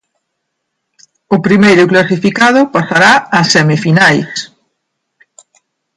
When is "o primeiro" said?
1.35-1.83